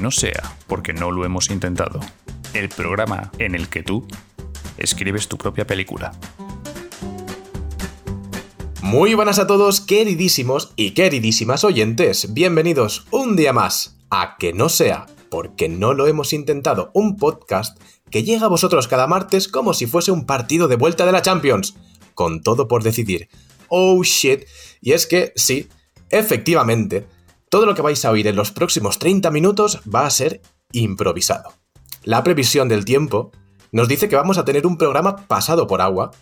[0.00, 2.00] no sea porque no lo hemos intentado.
[2.54, 4.06] El programa en el que tú
[4.78, 6.12] escribes tu propia película.
[8.82, 12.32] Muy buenas a todos, queridísimos y queridísimas oyentes.
[12.32, 17.80] Bienvenidos un día más a Que no sea porque no lo hemos intentado, un podcast
[18.10, 21.22] que llega a vosotros cada martes como si fuese un partido de vuelta de la
[21.22, 21.76] Champions,
[22.14, 23.28] con todo por decidir.
[23.68, 24.46] Oh shit.
[24.80, 25.68] Y es que, sí,
[26.10, 27.06] efectivamente,
[27.50, 30.40] todo lo que vais a oír en los próximos 30 minutos va a ser
[30.72, 31.52] improvisado.
[32.04, 33.32] La previsión del tiempo
[33.72, 36.12] nos dice que vamos a tener un programa pasado por agua,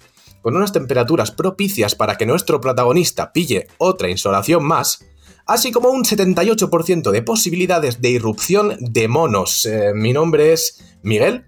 [0.40, 5.04] con unas temperaturas propicias para que nuestro protagonista pille otra insolación más,
[5.46, 9.66] así como un 78% de posibilidades de irrupción de monos.
[9.66, 11.44] Eh, mi nombre es Miguel,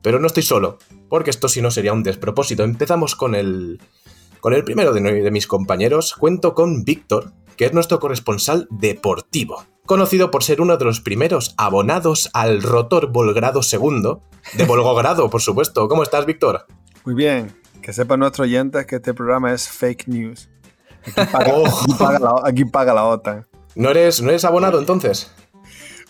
[0.00, 0.78] pero no estoy solo,
[1.10, 2.62] porque esto si no sería un despropósito.
[2.62, 3.78] Empezamos con el,
[4.40, 6.14] con el primero de, mis compañeros.
[6.14, 11.54] Cuento con Víctor, que es nuestro corresponsal deportivo, conocido por ser uno de los primeros
[11.56, 14.18] abonados al rotor Volgrado II,
[14.54, 15.88] de Volgogrado, por supuesto.
[15.88, 16.66] ¿Cómo estás, Víctor?
[17.04, 17.54] Muy bien.
[17.82, 20.48] Que sepan nuestros oyentes que este programa es fake news.
[21.16, 21.66] Aquí paga, Oh.
[21.66, 23.46] aquí paga la, aquí paga la OTAN.
[23.74, 25.32] ¿No eres, ¿No eres abonado entonces?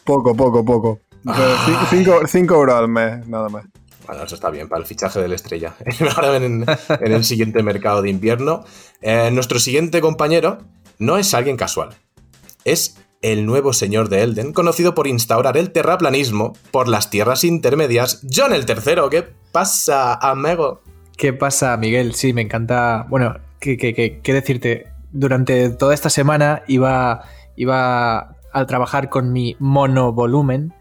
[0.05, 1.01] Poco, poco, poco.
[1.27, 1.87] Ah.
[2.27, 3.65] 5 euros al mes, nada más.
[4.09, 5.75] Bueno, eso está bien, para el fichaje de la estrella.
[6.17, 8.65] Ahora en, en el siguiente mercado de invierno.
[9.03, 10.59] Eh, nuestro siguiente compañero
[10.99, 11.91] no es alguien casual.
[12.65, 18.25] Es el nuevo señor de Elden, conocido por instaurar el terraplanismo por las tierras intermedias,
[18.35, 19.11] John el Tercero.
[19.11, 20.81] ¿Qué pasa, amigo?
[21.19, 22.15] ¿Qué pasa, Miguel?
[22.15, 23.07] Sí, me encanta.
[23.11, 24.87] Bueno, ¿qué, decirte?
[25.13, 27.25] Durante toda esta semana iba,
[27.57, 30.73] iba a trabajar con mi monovolumen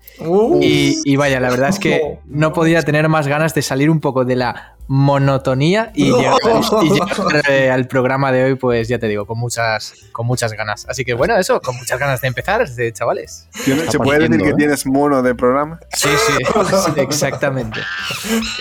[0.62, 4.00] y, y vaya, la verdad es que no podía tener más ganas de salir un
[4.00, 6.36] poco de la monotonía y llegar,
[6.84, 10.54] y llegar, eh, al programa de hoy, pues ya te digo, con muchas, con muchas
[10.54, 10.86] ganas.
[10.90, 13.47] Así que bueno, eso, con muchas ganas de empezar, de chavales.
[13.66, 14.53] ¿Tienes- ¿Se puede decir que ¿eh?
[14.58, 15.80] tienes mono de programa?
[15.94, 17.80] Sí, sí, exactamente.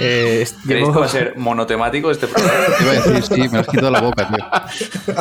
[0.00, 2.64] Eh, es- ¿Creéis llevo- que va a ser monotemático este programa?
[2.80, 5.16] Iba a decir, sí, me has quitado la boca, tío.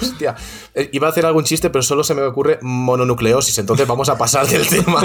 [0.00, 0.34] hostia.
[0.74, 4.16] Eh, iba a hacer algún chiste, pero solo se me ocurre mononucleosis, entonces vamos a
[4.16, 5.02] pasar del tema.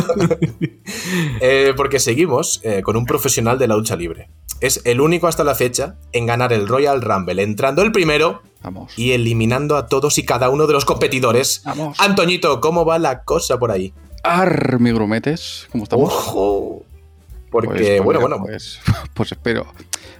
[1.42, 4.30] Eh, porque seguimos eh, con un profesional de la lucha libre.
[4.62, 8.94] Es el único hasta la fecha en ganar el Royal Rumble, entrando el primero Vamos.
[8.98, 11.62] y eliminando a todos y cada uno de los competidores.
[11.66, 12.00] Vamos.
[12.00, 13.94] Antoñito, ¿cómo va la cosa por ahí?
[14.24, 16.12] Ar, mi grumetes, ¿cómo estamos?
[16.14, 16.84] ¡Ojo!
[17.52, 18.80] Porque, Pues, pues bueno, bueno, Pues,
[19.14, 19.66] pues espero.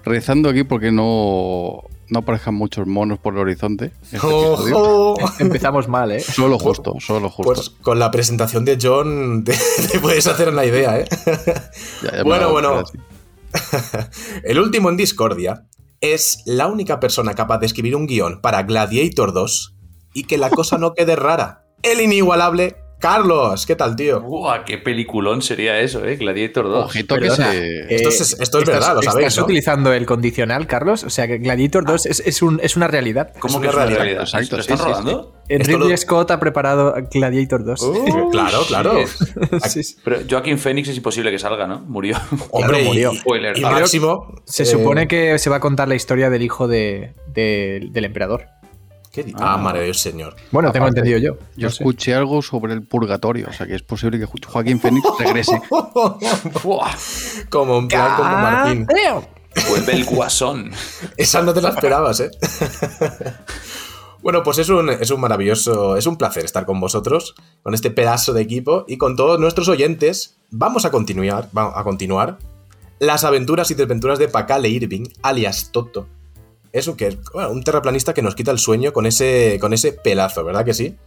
[0.04, 3.92] Rezando aquí porque no, no aparezcan muchos monos por el horizonte.
[4.04, 4.20] este.
[4.26, 5.16] ¡Ojo!
[5.40, 6.20] Empezamos mal, ¿eh?
[6.20, 7.54] Solo justo, solo justo.
[7.54, 9.56] Pues con la presentación de John te,
[9.92, 11.06] te puedes hacer una idea, ¿eh?
[12.04, 12.74] Ya- ya me bueno, bueno.
[12.80, 12.98] así.
[14.44, 15.66] El último en discordia
[16.02, 19.76] es la única persona capaz de escribir un guion para Gladiator 2
[20.14, 21.66] y que la cosa no quede rara.
[21.84, 23.66] El inigualable Carlos.
[23.68, 24.20] ¿Qué tal, tío?
[24.20, 26.16] Buah, qué peliculón sería eso, ¿eh?
[26.16, 26.86] Gladiator 2.
[26.86, 27.44] Ojito que se.
[27.44, 29.44] eh, Esto es- esto es ¿estás- verdad, lo sabéis, ¿Estás ¿no?
[29.46, 31.04] utilizando el condicional, Carlos?
[31.04, 33.32] O sea, que Gladiator 2 es, es un- es una realidad.
[33.40, 34.22] ¿Cómo es que es una realidad, realidad?
[34.24, 35.34] exacto, ¿Lo sí, están sí, rodando?
[35.48, 37.82] Eh, Esto Ridley lo- Scott ha preparado Gladiator 2.
[37.84, 38.94] Uh, claro, claro.
[39.70, 39.98] Sí, sí.
[40.04, 41.82] Pero Joaquín Phoenix es imposible que salga, ¿no?
[41.82, 42.18] Murió.
[42.50, 43.14] Hombre, murió.
[43.14, 43.56] y, Spoiler.
[43.56, 44.34] y Máximo.
[44.46, 48.06] Se eh, supone que se va a contar la historia del hijo de- de- del
[48.06, 48.48] emperador.
[49.16, 50.36] ¿Qué di- ah, Dios, señor.
[50.52, 51.38] Bueno, tengo entendido yo.
[51.56, 51.82] Yo sé.
[51.84, 55.60] escuché algo sobre el purgatorio, o sea que es posible que Jo- Joaquín Fénix regrese.
[57.50, 58.88] Como en plan como Martín.
[59.70, 60.72] Vuelve el guasón.
[61.18, 62.30] Esa no te la esperabas, ¿eh?
[64.22, 67.90] bueno, pues es un, es un maravilloso, es un placer estar con vosotros, con este
[67.92, 70.36] pedazo de equipo y con todos nuestros oyentes.
[70.52, 72.38] Vamos a continuar, va- a continuar
[73.00, 76.08] las aventuras y desventuras de Pakale Irving, alias Toto.
[76.76, 79.94] Eso que es bueno, un terraplanista que nos quita el sueño con ese, con ese
[79.94, 80.98] pelazo, ¿verdad que sí?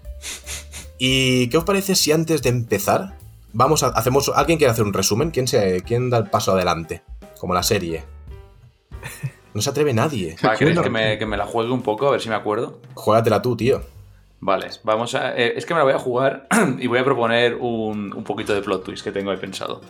[0.98, 3.18] ¿Y qué os parece si antes de empezar
[3.52, 5.30] vamos a hacemos alguien quiere hacer un resumen?
[5.30, 7.02] ¿Quién se quién da el paso adelante?
[7.38, 8.02] Como la serie.
[9.54, 10.36] No se atreve nadie.
[10.44, 12.08] Va, ¿Queréis Bueno, que me, que me la juegue un poco?
[12.08, 12.80] A ver si me acuerdo.
[12.94, 13.82] Juégatela tú, tío.
[14.40, 15.36] Vale, vamos a.
[15.36, 16.46] eh, es que me la voy a jugar
[16.78, 19.80] y voy a proponer un, un poquito de plot twist que tengo ahí pensado.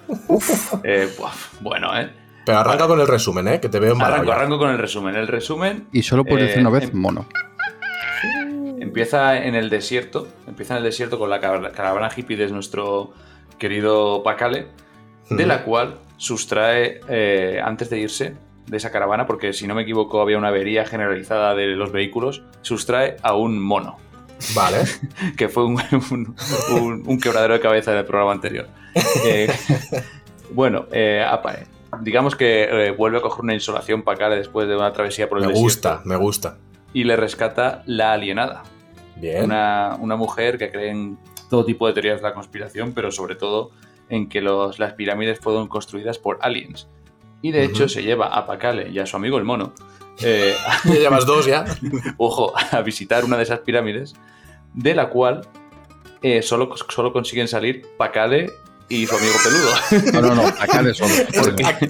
[0.85, 2.11] Eh, buah, bueno, ¿eh?
[2.49, 3.61] Pero arranca con el resumen, ¿eh?
[3.61, 5.15] Que te veo en Arranco, arranco con el resumen.
[5.17, 7.27] El resumen Y solo puedes Eh, decir una vez em- mono.
[8.81, 10.27] empieza en el desierto.
[10.47, 13.13] Empieza en el desierto con la car- caravana hippie de nuestro
[13.59, 14.69] querido Pacale,
[15.29, 18.35] de la cual sustrae, eh, antes de irse
[18.67, 22.45] de esa caravana, porque si no me equivoco había una avería generalizada de los vehículos,
[22.63, 23.99] sustrae a un mono.
[24.55, 24.79] Vale.
[25.37, 25.79] que fue un,
[26.11, 26.35] un-
[26.73, 28.69] un- un quebradero de cabeza del programa anterior.
[29.27, 29.49] Eh,
[30.51, 31.67] bueno, eh, apa, eh,
[32.01, 35.43] digamos que eh, vuelve a coger una insolación Pacale después de una travesía por el
[35.45, 36.59] Me desierto gusta, me gusta.
[36.93, 38.63] y le rescata la alienada,
[39.17, 39.45] Bien.
[39.45, 41.19] una, una mujer que creen
[41.51, 43.71] todo tipo de teorías de la conspiración, pero sobre todo
[44.11, 46.89] en que los, las pirámides fueron construidas por aliens.
[47.43, 49.73] Y de hecho se lleva a Pakale y a su amigo el mono,
[50.23, 50.55] eh,
[50.85, 51.65] Ya llevas dos ya.
[52.17, 54.15] ojo, a visitar una de esas pirámides,
[54.75, 55.47] de la cual
[56.23, 58.51] eh, solo, solo consiguen salir Pakale
[58.89, 60.13] y su amigo peludo.
[60.13, 61.13] No, no, no, acá le solo.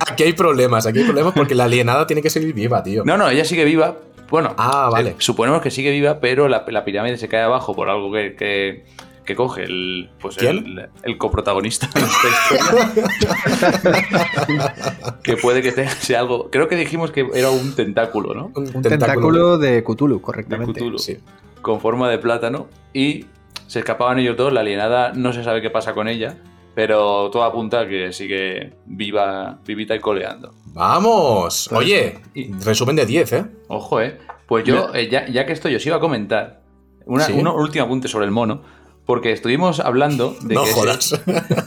[0.06, 3.04] Aquí- hay problemas, aquí hay problemas porque la alienada tiene que seguir viva, tío.
[3.04, 3.96] No, no, ella sigue viva.
[4.30, 5.10] Bueno, Ah, vale.
[5.10, 8.34] eh, suponemos que sigue viva, pero la, la pirámide se cae abajo por algo que,
[8.36, 8.84] que,
[9.24, 10.56] que coge el, pues ¿Quién?
[10.58, 13.88] el, el coprotagonista de esta
[15.22, 16.50] que puede que te- sea algo.
[16.50, 18.50] Creo que dijimos que era un tentáculo, ¿no?
[18.54, 20.72] Un tentáculo de Cthulhu, correctamente.
[20.74, 20.98] De Cthulhu.
[20.98, 21.18] Sí.
[21.62, 22.68] Con forma de plátano.
[22.92, 23.26] Y
[23.66, 24.52] se escapaban ellos dos.
[24.52, 26.36] La alienada no se sabe qué pasa con ella.
[26.78, 30.54] Pero todo apunta a que sigue viva, vivita y coleando.
[30.66, 31.68] ¡Vamos!
[31.72, 32.20] Oye,
[32.64, 33.44] resumen de 10, ¿eh?
[33.66, 34.16] Ojo, eh.
[34.46, 36.60] Pues yo, eh, ya, ya que estoy, os iba a comentar
[37.04, 37.32] una, ¿Sí?
[37.32, 38.62] un último apunte sobre el mono.
[39.06, 40.70] Porque estuvimos hablando de, no que,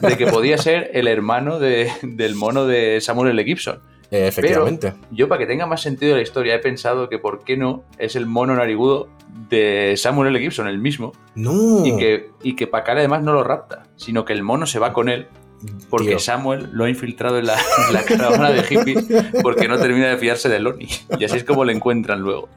[0.08, 3.44] de podía ser el hermano de- del mono de Samuel L.
[3.44, 3.82] Gibson.
[4.12, 4.94] Eh, efectivamente.
[5.12, 8.16] Yo, para que tenga más sentido la historia, he pensado que por qué no es
[8.16, 9.08] el mono narigudo
[9.50, 10.40] de Samuel L.
[10.40, 11.14] Gibson, el mismo.
[11.36, 11.86] No.
[11.86, 15.08] Y que, y que además no lo rapta, sino que el mono se va con
[15.10, 15.28] él
[15.90, 16.20] porque Tío.
[16.20, 17.54] Samuel lo ha infiltrado en la,
[17.88, 19.06] en la caravana de hippies
[19.44, 20.90] porque no termina de fiarse de Lonnie.
[21.20, 22.50] Y así es como le encuentran luego.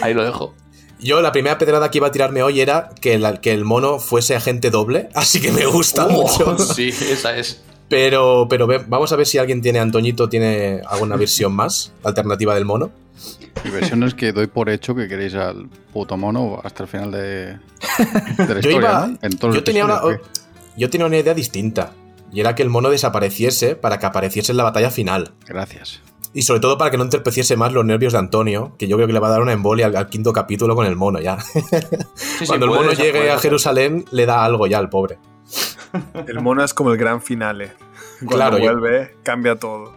[0.00, 0.54] Ahí lo dejo.
[0.98, 3.98] Yo la primera pedrada que iba a tirarme hoy era que, la- que el mono
[3.98, 6.56] fuese agente doble, así que me gusta Oh, mucho.
[6.58, 7.62] Sí, esa es.
[7.88, 12.54] Pero, pero ve- vamos a ver si alguien tiene, Antoñito tiene alguna versión más alternativa
[12.54, 12.90] del mono.
[13.64, 17.10] Mi versión es que doy por hecho que queréis al puto mono hasta el final
[17.12, 17.58] de, de
[18.38, 18.78] la Yo, historia.
[18.78, 19.18] iba, ¿no?
[19.22, 20.00] En todos yo, los tenía una,
[20.76, 21.92] yo tenía una idea distinta.
[22.32, 25.32] Y era que el mono desapareciese para que apareciese en la batalla final.
[25.46, 26.00] Gracias.
[26.34, 29.06] Y sobre todo para que no entorpeciese más los nervios de Antonio, que yo creo
[29.06, 31.38] que le va a dar una embolia al, al quinto capítulo con el mono ya.
[32.14, 33.38] Sí, sí, Cuando el mono llegue a.
[33.38, 35.18] Jerusalén, le da algo ya al pobre.
[36.26, 37.72] El mono es como el gran finale.
[38.18, 39.94] Cuando Claro, yo- vuelve, cambia todo.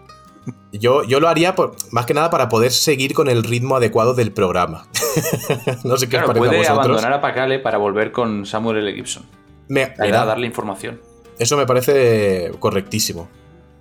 [0.71, 4.13] Yo, yo lo haría por- más que nada para poder seguir con el ritmo adecuado
[4.13, 4.87] del programa.
[5.83, 6.69] no sé qué Claro, os parece a puede vosotros.
[6.69, 8.93] abandonar a Pakale para volver con Samuel L.
[8.93, 9.23] Gibson.
[9.67, 10.99] Me- mira, a darle información.
[11.37, 13.29] eso me parece correctísimo.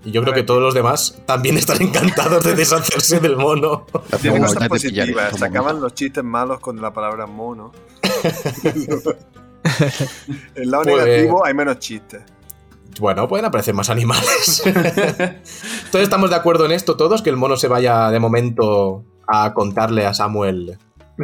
[0.05, 3.87] Y yo creo que todos los demás también están encantados de deshacerse del mono.
[4.23, 5.33] Tiene cosas positivas.
[5.33, 5.83] un Se acaban momento.
[5.85, 7.73] los chistes malos con la palabra mono.
[10.55, 12.23] el lado Pues- negativo hay menos chistes.
[13.01, 14.63] Bueno, pueden aparecer más animales.
[14.65, 19.55] Entonces estamos de acuerdo en esto todos, que el mono se vaya de momento a
[19.55, 20.79] contarle a Samuel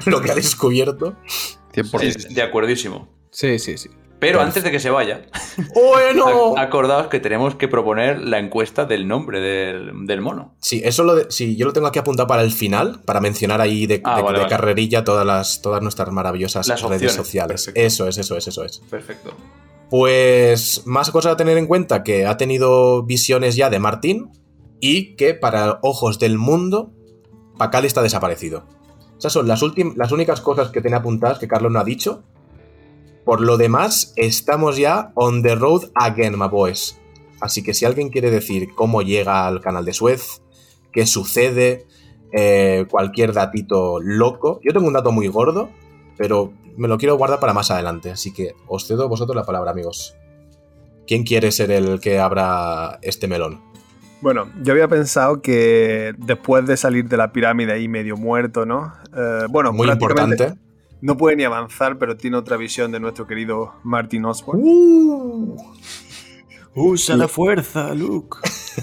[0.07, 1.17] lo que ha descubierto.
[1.73, 2.29] 100%.
[2.29, 3.09] Sí, de acuerdísimo.
[3.31, 3.91] Sí, sí, sí.
[4.27, 4.47] Pero Perfecto.
[4.59, 5.27] antes de que se vaya,
[5.75, 6.55] ¡Bueno!
[6.55, 10.55] ac- acordaos que tenemos que proponer la encuesta del nombre del, del mono.
[10.61, 13.61] Sí, eso lo de- sí, yo lo tengo aquí apuntado para el final, para mencionar
[13.61, 14.51] ahí de, Ah, de- vale, de vale.
[14.57, 17.65] carrerilla todas las todas nuestras maravillosas Las redes opciones, sociales.
[17.67, 17.81] perfecto.
[17.87, 18.79] Eso es, eso es, eso es.
[18.91, 19.33] Perfecto.
[19.91, 24.31] Pues más cosas a tener en cuenta que ha tenido visiones ya de Martín
[24.81, 26.91] y que para ojos del mundo
[27.59, 28.65] Pacal está desaparecido.
[29.19, 29.63] Esas son las,
[29.97, 32.25] las únicas cosas que tenía apuntadas que Carlos no ha dicho.
[33.25, 36.99] Por lo demás, estamos ya on the road again, my boys.
[37.41, 40.43] Así que si alguien quiere decir cómo llega al canal de Suez,
[40.93, 41.87] qué sucede,
[42.33, 44.61] eh, cualquier datito loco.
[44.63, 45.71] Yo tengo un dato muy gordo,
[46.17, 48.11] pero me lo quiero guardar para más adelante.
[48.11, 50.17] Así que os cedo a vosotros la palabra, amigos.
[51.07, 53.61] ¿Quién quiere ser el que abra este melón?
[54.21, 58.93] Bueno, yo había pensado que después de salir de la pirámide ahí medio muerto, ¿no?
[59.15, 60.64] Eh, bueno, Muy prácticamente importante.
[61.05, 64.59] No puede ni avanzar, pero tiene otra visión de nuestro querido Martin Osborn.
[64.63, 65.55] Uh,
[66.75, 68.39] Usa la fuerza, Luke.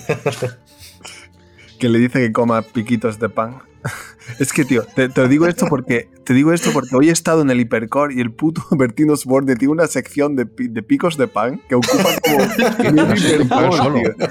[1.79, 3.57] que le dice que coma piquitos de pan.
[4.39, 7.41] Es que, tío, te, te digo esto porque te digo esto porque hoy he estado
[7.41, 11.17] en el Hipercore y el puto Bertín Osborne tiene una sección de, pi- de picos
[11.17, 14.27] de pan que ocupa como Hipercore, tío.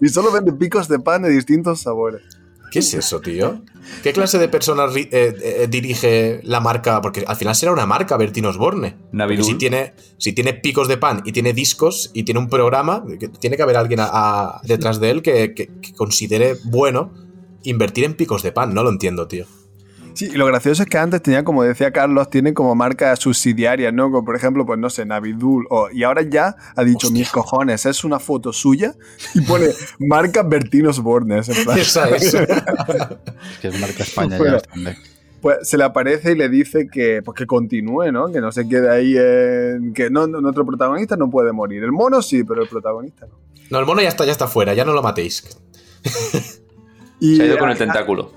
[0.00, 2.22] y solo vende picos de pan de distintos sabores.
[2.70, 3.62] ¿Qué es eso, tío?
[4.02, 7.00] ¿Qué clase de persona ri- eh, eh, dirige la marca?
[7.00, 8.96] Porque al final será una marca, Bertín Osborne.
[9.44, 13.28] Si tiene, si tiene picos de pan y tiene discos y tiene un programa, que
[13.28, 17.12] tiene que haber alguien a- a- detrás de él que, que- que considere bueno
[17.62, 18.74] invertir en picos de pan.
[18.74, 19.46] No lo entiendo, tío.
[20.16, 23.92] Sí, y lo gracioso es que antes tenía, como decía Carlos, tiene como marcas subsidiarias,
[23.92, 24.10] ¿no?
[24.10, 25.66] Como por ejemplo, pues no sé, Navidul.
[25.70, 28.94] O, y ahora ya ha dicho, mis cojones, es una foto suya
[29.34, 29.66] y pone
[30.00, 31.36] marca Bertín Osborne.
[31.46, 31.78] en plan.
[31.78, 32.34] Esa es.
[33.60, 34.52] Que es marca España Bueno.
[34.52, 34.56] ya.
[34.58, 34.96] estándar.
[35.42, 38.32] Pues se le aparece y le dice que, pues que continúe, ¿no?
[38.32, 39.92] Que no se quede ahí en...
[39.92, 41.84] Que no, no- nuestro protagonista no puede morir.
[41.84, 43.38] El mono sí, pero el protagonista no.
[43.70, 45.44] No, el mono ya está, ya está fuera, ya no lo matéis.
[47.20, 48.32] Y, Se ha ido con el tentáculo.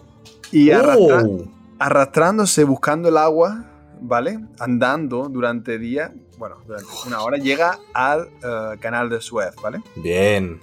[0.52, 1.59] y arrastra- Oh.
[1.80, 3.66] Arrastrándose, buscando el agua,
[4.02, 4.40] ¿vale?
[4.60, 9.82] Andando durante día, bueno, durante una hora, llega al eh, canal de Suez, ¿vale?
[9.96, 10.60] Bien.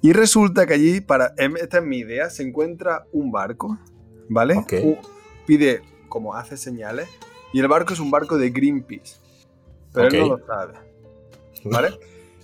[0.00, 3.78] Y resulta que allí, para, em, esta es mi idea, se encuentra un barco,
[4.28, 4.56] ¿vale?
[4.56, 4.72] Ok.
[4.82, 4.98] U-
[5.46, 7.08] pide, como hace señales,
[7.52, 9.16] y el barco es un barco de Greenpeace.
[9.92, 10.74] Pero él no lo sabe,
[11.64, 11.90] ¿vale?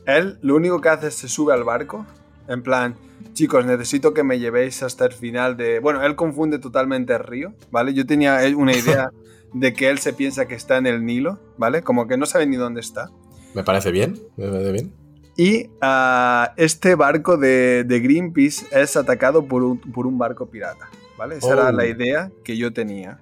[0.05, 2.05] él lo único que hace es se sube al barco,
[2.47, 2.95] en plan,
[3.33, 5.81] chicos, necesito que me llevéis hasta el final de...
[5.81, 7.95] Bueno, él confunde totalmente el río, ¿vale?
[7.95, 9.13] Yo tenía una idea
[9.53, 11.83] de que él se piensa que está en el Nilo, ¿vale?
[11.83, 13.11] Como que no sabe ni dónde está.
[13.55, 14.19] Me parece bien.
[14.37, 14.93] Me parece bien.
[15.37, 20.91] Y ah, este barco de, de Greenpeace es atacado por un, por un barco pirata,
[21.17, 21.37] ¿vale?
[21.37, 21.73] Esa era Oh.
[21.73, 23.21] la idea que yo tenía.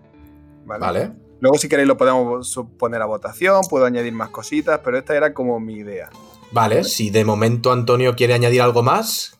[0.64, 0.80] ¿vale?
[0.80, 1.12] Vale.
[1.40, 5.34] Luego si queréis lo podemos poner a votación, puedo añadir más cositas, pero esta era
[5.34, 6.08] como mi idea.
[6.52, 9.38] Vale, si de momento Antonio quiere añadir algo más.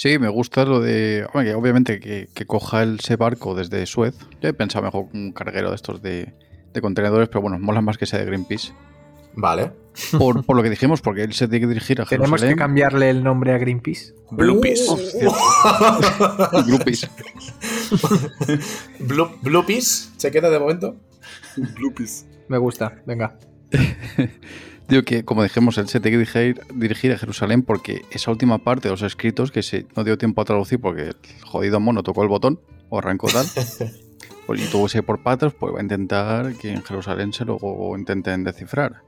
[0.00, 1.26] Sí, me gusta lo de.
[1.32, 4.14] hombre, que obviamente que, que coja el- ese barco desde Suez.
[4.40, 6.32] Yo he pensado mejor un carguero de estos de,
[6.72, 8.72] de contenedores, pero bueno, mola más que sea de Greenpeace.
[9.34, 9.72] Vale.
[10.16, 12.56] Por, por lo que dijimos, porque él se tiene que dirigir a Tenemos que Jerusalén.
[12.58, 14.14] cambiarle el nombre a Greenpeace.
[14.30, 14.88] Bloopies.
[16.64, 17.08] Greenpeace.
[19.00, 20.94] Blue, Blue Peas, ¿se queda de momento?
[22.46, 23.36] Me gusta, venga.
[24.88, 28.58] Digo que, como dijimos, él se tiene que dirigir, dirigir a Jerusalén porque esa última
[28.58, 32.02] parte de los escritos que se, no dio tiempo a traducir porque el jodido mono
[32.02, 33.46] tocó el botón o arrancó tal.
[34.46, 37.44] pues, y tuvo que ir por patas, pues va a intentar que en Jerusalén se
[37.44, 37.58] lo
[37.96, 39.02] intenten descifrar.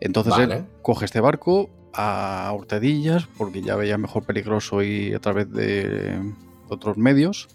[0.00, 0.54] Entonces Vale.
[0.54, 6.20] él coge este barco a hurtadillas porque ya veía mejor peligroso y a través de
[6.68, 7.48] otros medios.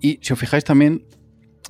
[0.00, 1.04] Y si os fijáis también,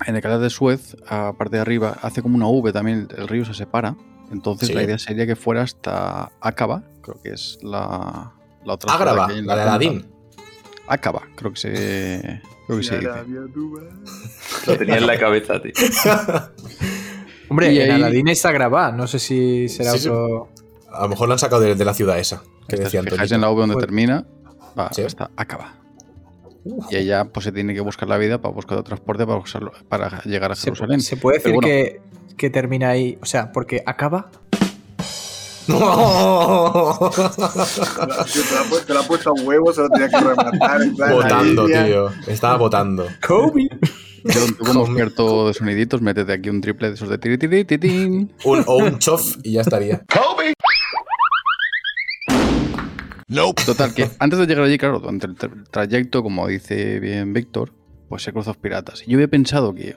[0.06, 3.26] en el canal de Suez, a parte de arriba, hace como una V también, el
[3.26, 3.96] río se separa.
[4.30, 4.74] Entonces Sí.
[4.74, 8.32] la idea sería que fuera hasta Acaba, creo que es la,
[8.64, 9.62] la otra que hay en la de.
[9.62, 10.06] Aladín.
[10.86, 13.10] Acaba, creo que se, creo que se dice.
[14.66, 15.72] Lo tenía en la cabeza, tío.
[17.48, 18.92] Hombre, Y en ahí- Aladdin está grabada.
[18.92, 20.08] No sé si será Sí, sí.
[20.08, 20.48] otro.
[20.92, 22.42] A lo mejor lo han sacado de, de la ciudad esa.
[22.68, 24.24] Que Si decía os fijáis en la V donde Pues- termina,
[24.78, 25.02] va Sí.
[25.02, 25.74] hasta Acaba.
[26.90, 29.72] Y ella pues se tiene que buscar la vida para buscar otro transporte para, usarlo-
[29.88, 31.00] para llegar a Jerusalén.
[31.00, 31.66] se puede decir bueno.
[31.66, 32.00] que,
[32.36, 33.18] que termina ahí.
[33.22, 34.30] O sea, porque acaba.
[35.70, 35.80] Te la,
[38.60, 40.80] ha pu- te la ha puesto a huevo, se lo tenía que rematar.
[41.12, 42.08] Votando, tío.
[42.26, 43.06] Estaba votando.
[43.26, 43.68] Kobe.
[44.24, 47.64] Yo, tú como experto de soniditos, métete aquí un triple de esos de tiri tiri
[47.64, 48.32] titín.
[48.44, 50.02] Un, o un chof y ya estaría.
[53.64, 57.72] Total, que antes de llegar allí, claro, durante el tra- trayecto, como dice bien Víctor,
[58.08, 59.02] pues se cruzan los piratas.
[59.06, 59.96] Y yo había pensado que,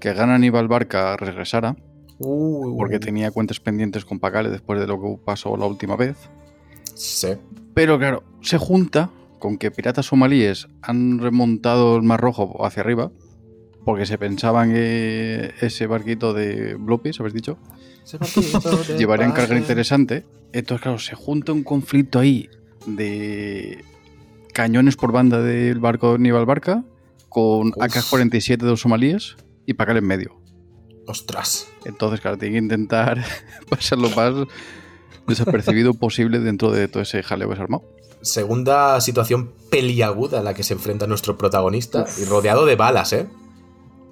[0.00, 1.76] que Gan Aníbal Barca regresara,
[2.18, 6.16] Uh, porque tenía cuentas pendientes con Pacale después de lo que pasó la última vez.
[6.94, 7.28] Sí.
[7.74, 13.12] Pero claro, se junta con que piratas somalíes han remontado el Mar Rojo hacia arriba,
[13.84, 17.56] porque se pensaban que ese barquito de Bloppies, ¿habéis dicho?
[18.98, 20.24] llevarían carga interesante.
[20.52, 22.48] Entonces, claro, se junta un conflicto ahí
[22.86, 23.84] de
[24.52, 26.84] cañones por banda del barco de Aníbal Barca
[27.28, 27.76] con Uf.
[27.78, 29.36] AK-47 de los somalíes
[29.68, 30.40] y Pacal en medio.
[31.06, 31.68] Ostras.
[31.84, 33.22] Entonces, claro, tiene que intentar
[33.70, 34.34] pasar lo más
[35.26, 37.84] desapercibido posible dentro de todo ese jaleo que se ha armado.
[38.22, 43.28] Segunda situación peliaguda a la que se enfrenta nuestro protagonista y rodeado de balas, ¿eh?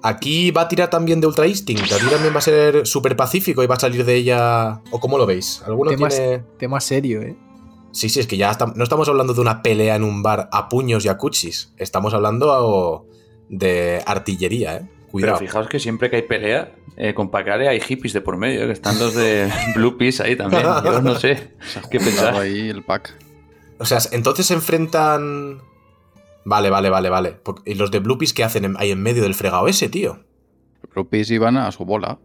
[0.03, 1.91] Aquí va a tirar también de Ultra Instinct.
[1.91, 4.81] Aquí también va a ser súper pacífico y va a salir de ella.
[4.91, 5.63] ¿O cómo lo veis?
[5.65, 6.43] ¿Alguno Temas- tiene.?
[6.59, 7.35] Tema serio, ¿eh?
[7.91, 10.69] Sí, sí, es que ya no estamos hablando de una pelea en un bar a
[10.69, 11.73] puños y a cuchis.
[11.77, 13.07] Estamos hablando
[13.49, 14.89] de artillería, ¿eh?
[15.07, 15.37] Pero Cuidado.
[15.39, 18.73] fijaos que siempre que hay pelea, eh, con Pacale hay hippies de por medio, que
[18.73, 20.63] están los de Blue ahí también.
[20.83, 22.35] Yo no sé Se qué pensar.
[22.35, 23.13] ahí el pack.
[23.79, 25.59] O sea, entonces se enfrentan.
[26.43, 27.37] Vale, vale, vale, vale.
[27.65, 30.19] ¿Y los de Bloopies qué hacen en- ahí en medio del fregado ese, tío?
[30.95, 32.17] Los Peas iban a su bola.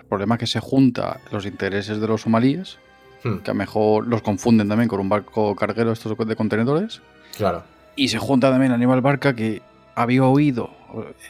[0.00, 2.78] El problema es que se junta los intereses de los somalíes,
[3.24, 7.00] Hmm, que a lo mejor los confunden también con un barco carguero estos de contenedores.
[7.36, 7.62] claro.
[7.94, 9.60] Y se junta también Aníbal Barca, que
[9.94, 10.70] había oído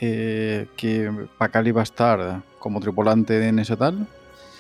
[0.01, 4.07] eh, que Pacal iba a estar como tripulante en ese tal.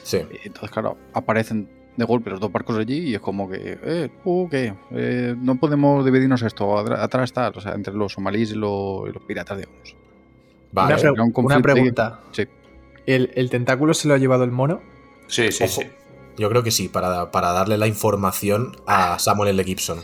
[0.03, 0.19] Sí.
[0.45, 4.49] Entonces, claro, aparecen de golpe los dos barcos allí y es como que, eh, ¿tú
[4.51, 4.75] qué?
[4.93, 9.13] Eh, no podemos dividirnos esto, atrás tal, o sea, entre los somalíes y, lo- y
[9.13, 9.95] los piratas, digamos.
[10.73, 10.95] Vale.
[10.95, 11.23] Una, pre-
[11.57, 12.21] un pregunta.
[12.33, 12.45] Sí.
[13.07, 14.81] ¿El, el tentáculo se lo ha llevado el mono?
[15.29, 15.83] Sí, sí, Ojo.
[15.83, 15.87] sí.
[16.39, 19.63] Yo creo que sí, para, para darle la información a Samuel L.
[19.65, 19.99] Gibson.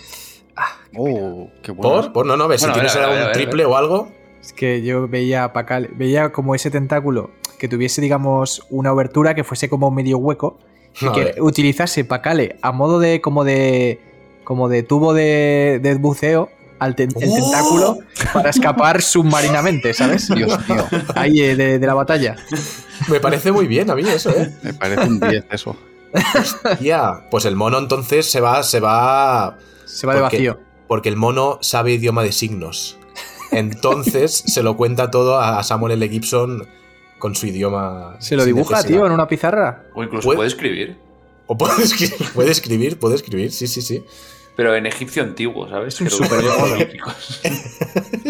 [0.96, 2.02] Oh, qué bueno.
[2.02, 2.12] ¿Por?
[2.12, 4.10] Por no, no, ves, Bueno, si a ver, tienes algún triple o algo.
[4.40, 9.34] Es que yo veía a Pacal, veía como ese tentáculo que tuviese, digamos, una obertura
[9.34, 10.58] que fuese como medio hueco
[11.00, 14.00] y A que utilizase Pacale a modo de como de
[14.44, 17.34] como de tubo de, de buceo al ten- el ¡Oh!
[17.34, 17.98] tentáculo
[18.32, 20.28] para escapar submarinamente, ¿sabes?
[20.34, 22.36] Dios mío, Ahí eh, de, de la batalla.
[23.08, 24.54] Me parece muy bien a mí eso, ¿eh?
[24.62, 25.76] me parece un 10 eso.
[26.80, 30.60] Ya, pues el mono entonces se va, se va Se va de vacío.
[30.88, 32.98] Porque el mono sabe idioma de signos.
[33.52, 36.08] Entonces se lo cuenta todo a Samuel L.
[36.08, 36.66] Gibson
[37.18, 38.16] con su idioma.
[38.20, 38.98] Se lo dibuja, necesidad.
[38.98, 39.84] tío, en una pizarra.
[39.94, 40.96] O incluso Puede- puede escribir.
[41.46, 44.04] O puede escribir, puede escribir, puede escribir, sí, sí, sí.
[44.54, 45.94] Pero en egipcio antiguo, ¿sabes?
[45.94, 46.74] Es un Jeroglíficos supermono.
[46.74, 47.40] olímpicos.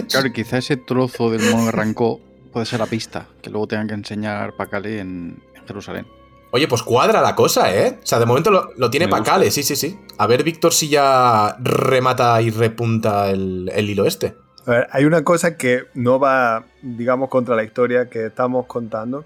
[0.09, 2.21] Claro, y quizá ese trozo del mono que arrancó
[2.53, 6.07] puede ser la pista que luego tengan que enseñar Pacale en, en Jerusalén.
[6.51, 7.99] Oye, pues cuadra la cosa, ¿eh?
[8.03, 9.25] O sea, de momento lo, lo tiene Me gusta.
[9.25, 9.99] Pacale, sí, sí, sí.
[10.17, 14.35] A ver, Víctor, si ya remata y repunta el, el hilo este.
[14.67, 19.25] A ver, hay una cosa que no va, digamos, contra la historia que estamos contando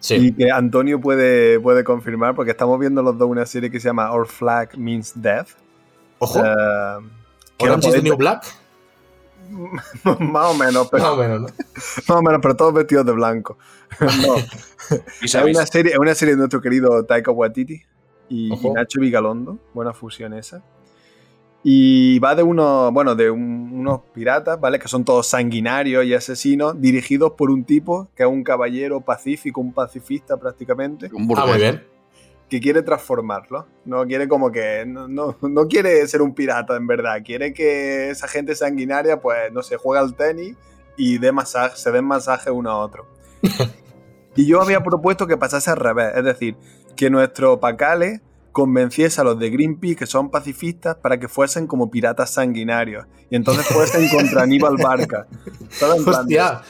[0.00, 0.14] Sí.
[0.14, 3.88] y que Antonio puede, puede confirmar porque estamos viendo los dos una serie que se
[3.88, 5.48] llama Our Flag Means Death.
[6.18, 7.00] Ojo, la
[7.58, 8.44] Orange is the New Black.
[10.20, 11.46] más o menos, pero, Más o menos, ¿no?
[12.08, 13.58] más o menos, pero todos vestidos de blanco.
[14.00, 14.36] No,
[15.22, 17.82] Y es una serie, es una serie de nuestro querido Taika Waititi
[18.28, 18.70] y, y.
[18.70, 19.58] Nacho Vigalondo.
[19.74, 20.62] Buena fusión esa.
[21.62, 24.78] Y va de unos, bueno, de un- unos piratas, ¿vale?
[24.78, 29.60] Que son todos sanguinarios y asesinos, dirigidos por un tipo que es un caballero pacífico,
[29.60, 31.46] un pacifista prácticamente, Un Ah, burgués.
[31.48, 31.84] muy bien.
[32.50, 33.66] Que quiere transformarlo.
[33.84, 34.84] No quiere como que.
[34.86, 37.22] No, no, no quiere ser un pirata, en verdad.
[37.24, 40.56] Quiere que esa gente sanguinaria, pues, no sé, juegue al tenis
[40.96, 43.06] y dé masaje, se den masaje uno a otro.
[44.36, 46.12] y yo había propuesto que pasase al revés.
[46.16, 46.56] Es decir,
[46.96, 48.20] que nuestro Pacale
[48.52, 53.06] convenciese a los de Greenpeace, que son pacifistas, para que fuesen como piratas sanguinarios.
[53.30, 55.28] Y entonces fuesen contra Aníbal Barca.
[56.04, 56.62] Hostia.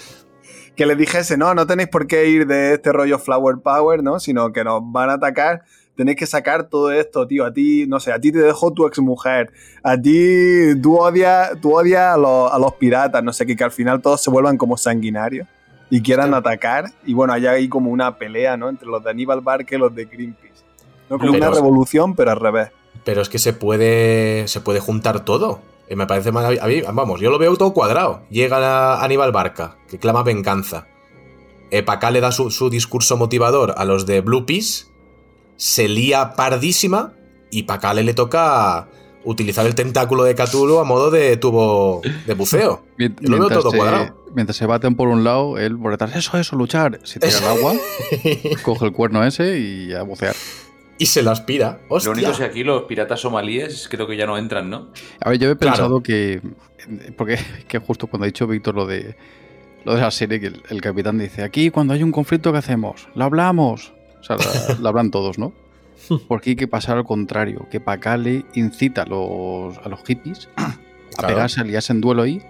[0.81, 4.19] Que les dijese, no, no tenéis por qué ir de este rollo Flower Power, ¿no?
[4.19, 5.61] Sino que nos van a atacar.
[5.95, 7.45] Tenéis que sacar todo esto, tío.
[7.45, 9.53] A ti, no sé, a ti te dejó tu exmujer.
[9.83, 13.63] A ti, tú odias, tú odias a, los, a los piratas, no sé, que, que
[13.63, 15.47] al final todos se vuelvan como sanguinarios
[15.91, 16.87] y quieran atacar.
[17.05, 18.71] Y bueno, hay ahí como una pelea, ¿no?
[18.71, 20.65] Entre los de Aníbal Barca y los de Greenpeace.
[21.11, 21.19] ¿no?
[21.19, 22.71] Como Pero- una revolución, pero al revés.
[23.05, 25.61] Pero es que se puede, se puede juntar todo.
[25.91, 26.65] Y me parece maravilloso.
[26.65, 28.23] A mí, vamos, yo lo veo todo cuadrado.
[28.31, 30.87] Llega Aníbal Barca, que clama venganza.
[31.73, 34.93] Eh, Pacá le da su, su discurso motivador a los de Blue Peas.
[35.57, 37.15] Se lía pardísima.
[37.51, 38.89] Y Pacale le toca
[39.25, 42.85] utilizar el tentáculo de Cthulhu a modo de tubo de buceo.
[42.99, 44.25] Yo lo veo todo se, cuadrado.
[44.35, 47.01] mientras se baten por un lado, él por detrás, eso, eso, luchar.
[47.03, 47.75] Se tira al agua,
[48.63, 50.37] coge el cuerno ese y a bucear.
[51.01, 51.81] Y se lo aspira.
[51.89, 54.91] lo único es que aquí los piratas somalíes creo que ya no entran, ¿no?
[55.21, 55.77] A ver, yo he Claro.
[55.77, 56.41] pensado que.
[57.17, 59.17] Porque que justo cuando ha dicho Víctor lo de.
[59.85, 62.59] Lo de la serie, que el, el capitán dice: aquí cuando hay un conflicto, ¿qué
[62.59, 63.09] hacemos?
[63.15, 63.95] Lo hablamos.
[64.21, 64.37] O sea,
[64.79, 65.55] lo hablan todos, ¿no?
[66.29, 70.77] Porque hay que pasar al contrario, que Pacale incita a los, a los hippies a
[71.17, 71.35] Claro.
[71.35, 72.43] pegarse, a liarse en duelo ahí.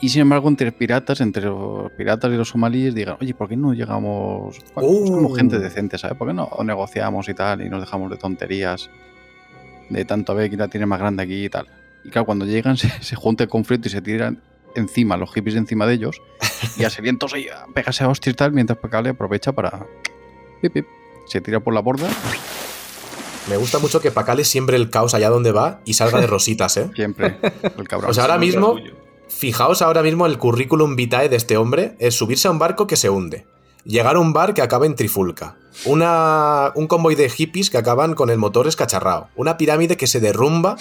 [0.00, 3.56] Y sin embargo, entre piratas, entre los piratas y los somalíes, digan, oye, ¿por qué
[3.56, 4.58] no llegamos?
[4.74, 5.06] bueno, Uh.
[5.06, 6.18] Somos gente decente, ¿sabes?
[6.18, 7.62] ¿Por qué no negociamos y tal?
[7.62, 8.90] Y nos dejamos de tonterías,
[9.88, 11.66] de tanto a ver quién la tiene más grande aquí y tal.
[12.04, 14.42] Y claro, cuando llegan, se, se junta el conflicto y se tiran
[14.74, 16.20] encima, los hippies encima de ellos,
[16.76, 19.86] y a serían todos ahí a pegarse a hostias y tal, mientras Pacale aprovecha para.
[20.60, 20.86] pip, pip,
[21.26, 22.08] se tira por la borda,
[23.48, 26.76] Me gusta mucho que Pacale siembre el caos allá donde va y salga de rositas,
[26.76, 26.90] ¿eh?
[26.94, 27.38] siempre,
[27.78, 28.10] el cabrón.
[28.10, 29.05] O sea, ahora mismo, orgullo.
[29.36, 32.96] Fijaos ahora mismo el currículum vitae de este hombre es subirse a un barco que
[32.96, 33.46] se hunde,
[33.84, 38.14] llegar a un bar que acaba en trifulca, una, un convoy de hippies que acaban
[38.14, 40.76] con el motor escacharrado, una pirámide que se derrumba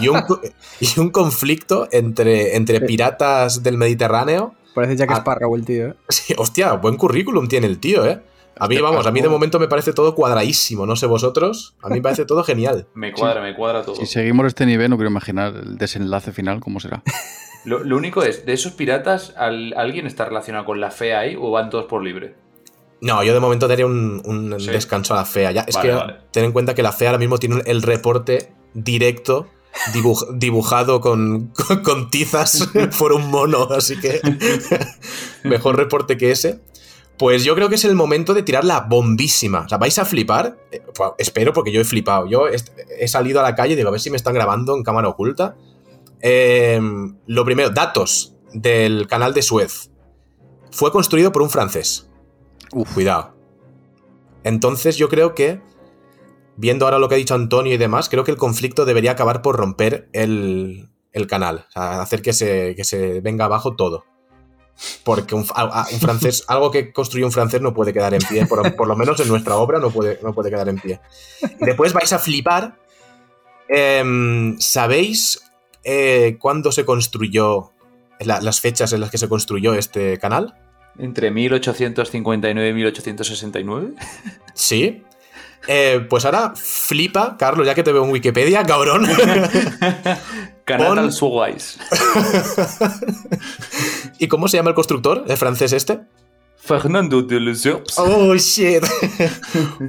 [0.00, 0.22] y un,
[0.80, 4.54] y un conflicto entre, entre piratas del Mediterráneo.
[4.74, 5.16] Parece Jack Ah.
[5.16, 5.94] Sparrow el tío, ¿eh?
[6.10, 8.20] Sí, hostia, buen currículum tiene el tío, ¿eh?
[8.58, 11.88] A mí, vamos, a mí de momento me parece todo cuadradísimo, no sé vosotros, a
[11.88, 12.86] mí me parece todo genial.
[12.94, 13.96] Me cuadra, me cuadra todo.
[13.96, 17.02] Si seguimos este nivel, no quiero imaginar el desenlace final, cómo será.
[17.66, 21.36] Lo, lo único es, de esos piratas, ¿al- ¿alguien está relacionado con la fe ahí
[21.38, 22.34] o van todos por libre?
[23.02, 24.70] No, yo de momento daría un, un Sí.
[24.70, 25.52] descanso a la FEA.
[25.52, 26.14] Ya, es Vale, que vale.
[26.30, 29.48] ten en cuenta que la FEA ahora mismo tiene el reporte directo
[29.92, 34.20] dibuj- dibujado con, con, con tizas por un mono, así que
[35.44, 36.60] mejor reporte que ese.
[37.18, 39.60] Pues yo creo que es el momento de tirar la bombísima.
[39.60, 40.58] O sea, vais a flipar.
[40.70, 42.26] Eh, pues, espero, porque yo he flipado.
[42.28, 42.56] Yo he,
[43.00, 45.08] he salido a la calle y digo, a ver si me están grabando en cámara
[45.08, 45.56] oculta.
[46.20, 46.80] Eh,
[47.26, 49.90] lo primero, datos del canal de Suez.
[50.70, 52.10] Fue construido por un francés.
[52.94, 53.34] Cuidado.
[54.44, 55.60] Entonces yo creo que,
[56.56, 59.42] viendo ahora lo que ha dicho Antonio y demás, creo que el conflicto debería acabar
[59.42, 61.66] por romper el, el canal.
[61.68, 64.04] O sea, hacer que se, que se venga abajo todo.
[65.04, 68.20] Porque un, a- a- un francés, algo que construyó un francés no puede quedar en
[68.28, 68.46] pie.
[68.46, 71.00] Por, por lo menos en nuestra obra no puede, no puede quedar en pie.
[71.60, 72.78] Después vais a flipar.
[73.68, 75.40] Em, ¿Sabéis
[75.86, 77.72] eh, cuándo se construyó,
[78.20, 80.54] la- las fechas en las que se construyó este canal?
[80.98, 83.92] Entre 1859 y 1869.
[84.54, 85.02] Sí.
[85.68, 89.04] Eh, pues ahora flipa, Carlos, ya que te veo en Wikipedia, cabrón.
[90.64, 91.56] Canal Pon-.
[94.18, 96.00] ¿Y cómo se llama el constructor, el francés este?
[96.56, 97.98] Fernando de Lesseps.
[97.98, 98.84] Oh, shit.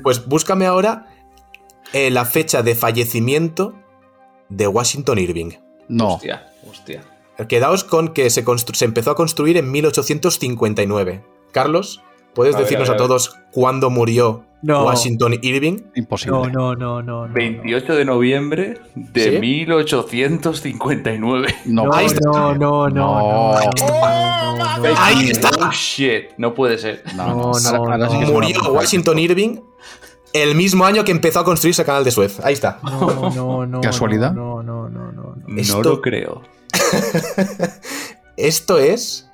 [0.03, 1.07] pues búscame ahora
[1.93, 3.73] eh, la fecha de fallecimiento
[4.49, 5.51] de Washington Irving.
[5.87, 7.01] No, Hostia, hostia.
[7.47, 11.23] Quedaos con que se, se empezó a construir en 1859.
[11.51, 12.01] Carlos,
[12.33, 13.01] ¿puedes A ver, decirnos a a, ver.
[13.01, 14.85] todos cuándo murió No.
[14.85, 15.81] Washington Irving?
[15.95, 16.37] imposible.
[16.37, 17.27] No, no, no, no.
[17.27, 17.33] no.
[17.33, 19.39] 28 de noviembre de ¿Sí?
[19.39, 21.55] 1859.
[21.65, 22.29] No, No, Ahí está.
[22.29, 23.55] no, no, no.
[24.97, 25.49] Ahí está.
[25.61, 26.31] Oh, shit.
[26.37, 27.03] No puede ser.
[27.15, 28.21] no, no.
[28.31, 29.57] Murió a- Washington Irving
[30.33, 32.39] el mismo año que empezó a construirse el canal de Suez.
[32.43, 32.79] Ahí está.
[32.83, 33.81] No, no, no.
[33.81, 34.33] ¿Casualidad?
[34.33, 35.11] No, no, no,
[35.47, 35.55] no.
[35.55, 35.61] no.
[35.61, 36.43] Esto- lo creo.
[38.37, 39.29] Esto es.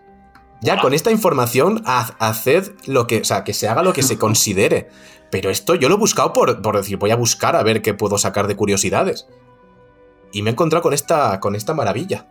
[0.62, 3.19] Ya con esta información, haz- haced lo que.
[3.21, 4.89] O sea, que se haga lo que se considere.
[5.30, 7.93] Pero esto yo lo he buscado por, por decir, voy a buscar a ver qué
[7.93, 9.28] puedo sacar de curiosidades.
[10.32, 12.28] Y me he encontrado con esta, con esta maravilla.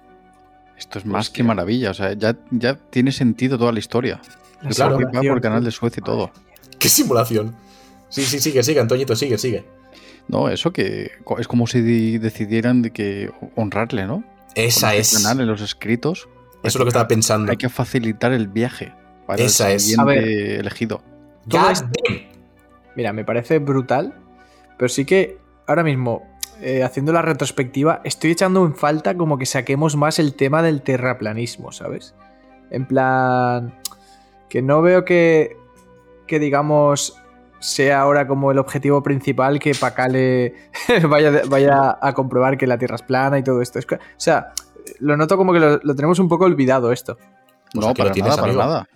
[0.79, 1.91] Esto es más que maravilla.
[1.91, 4.21] O sea, ya, ya tiene sentido toda la historia.
[4.63, 4.99] La Claro.
[5.29, 6.31] por canal de Suecia y todo.
[6.79, 7.55] ¡Qué simulación!
[8.09, 9.65] Sí, sí, sigue, sigue, Antoñito, sigue, sigue.
[10.29, 14.25] No, eso que es como si di- decidieran de que honrarle, ¿no?
[14.55, 15.25] Esa es.
[15.25, 16.29] en los escritos.
[16.63, 17.51] Eso es lo que estaba pensando.
[17.51, 18.93] Hay que facilitar el viaje
[19.27, 19.83] para Esa el es.
[19.83, 20.25] siguiente A ver.
[20.61, 21.03] elegido.
[21.73, 21.89] esto-.
[22.95, 24.15] Mira, me parece brutal,
[24.79, 26.23] pero sí que ahora mismo,
[26.61, 30.83] eh, haciendo la retrospectiva, estoy echando en falta como que saquemos más el tema del
[30.83, 32.15] terraplanismo, ¿sabes?
[32.71, 33.75] En plan,
[34.49, 35.57] que no veo que,
[36.27, 37.19] que digamos,
[37.63, 40.55] sea ahora como el objetivo principal que Pacale
[41.09, 43.79] vaya, vaya a comprobar que la Tierra es plana y todo esto.
[43.79, 44.53] Es que- o sea,
[44.99, 47.17] lo noto como que lo, lo tenemos un poco olvidado esto.
[47.17, 48.89] Pues no, lo para tienes, nada, para nada.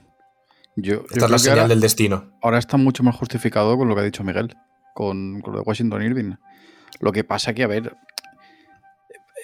[0.75, 2.33] Yo, yo Esta es la señal ahora, del destino.
[2.43, 4.55] ahora está mucho más justificado con lo que ha dicho Miguel,
[4.95, 6.33] con, con lo de Washington Irving.
[7.01, 7.97] Lo que pasa que, a ver,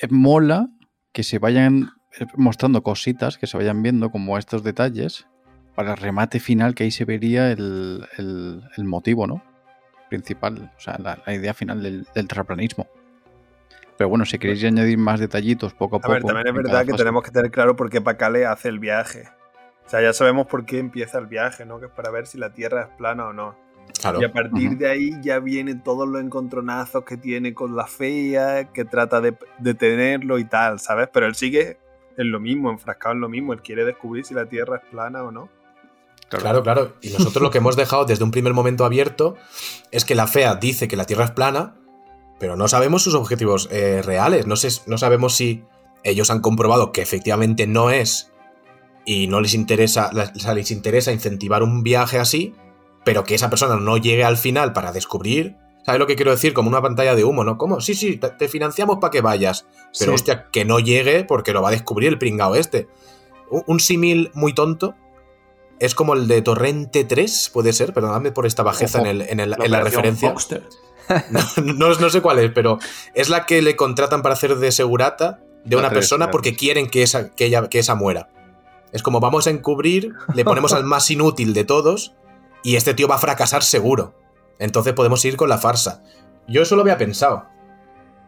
[0.02, 0.68] eh, mola
[1.12, 5.26] que se vayan eh, mostrando cositas, que se vayan viendo como estos detalles,
[5.74, 9.42] para el remate final, que ahí se vería el, el- el motivo, ¿no?
[10.08, 12.86] Principal, o sea, la, la idea final del, del terraplanismo.
[13.96, 16.12] Pero bueno, si queréis añadir más detallitos poco a A poco.
[16.14, 18.78] ver, también es verdad que fase- tenemos que tener claro por qué Pacale hace el
[18.78, 19.24] viaje.
[19.86, 21.78] O sea, ya sabemos por qué empieza el viaje, ¿no?
[21.80, 23.56] Que es para ver si la Tierra es plana o no.
[24.00, 24.20] Claro.
[24.20, 28.72] Y a partir de ahí ya vienen todos los encontronazos que tiene con la fea,
[28.72, 31.08] que trata de detenerlo y tal, ¿sabes?
[31.12, 31.78] Pero él sigue
[32.16, 33.52] en lo mismo, enfrascado en lo mismo.
[33.52, 35.48] Él quiere descubrir si la Tierra es plana o no.
[36.38, 36.96] Claro, claro.
[37.02, 39.36] Y nosotros lo que hemos dejado desde un primer momento abierto
[39.90, 41.76] es que la fea dice que la Tierra es plana,
[42.38, 44.46] pero no sabemos sus objetivos eh, reales.
[44.46, 45.62] No, sé, no sabemos si
[46.04, 48.32] ellos han comprobado que efectivamente no es
[49.04, 50.10] y no les interesa,
[50.54, 52.54] les interesa incentivar un viaje así,
[53.04, 55.56] pero que esa persona no llegue al final para descubrir.
[55.84, 56.54] ¿Sabes lo que quiero decir?
[56.54, 57.58] Como una pantalla de humo, ¿no?
[57.58, 57.80] ¿Cómo?
[57.80, 59.66] Sí, sí, te te financiamos para que vayas.
[59.98, 60.14] Pero Sí.
[60.14, 62.86] hostia, que no llegue porque lo va a descubrir el pringao este.
[63.50, 64.94] Un, un símil muy tonto
[65.80, 69.40] es como el de Torrente 3, puede ser, perdonadme por esta bajeza en, el- en
[69.40, 70.28] el- en la referencia.
[71.30, 71.40] No,
[71.74, 72.78] no- no sé cuál es, pero
[73.14, 76.54] es la que le contratan para hacer de segurata de La una persona la porque
[76.56, 78.28] quieren que esa, que, ella, que esa muera.
[78.92, 82.14] Es como vamos a encubrir, le ponemos al más inútil de todos
[82.62, 84.14] y este tío va a fracasar seguro.
[84.58, 86.02] Entonces podemos ir con la farsa.
[86.46, 87.46] Yo eso lo había pensado.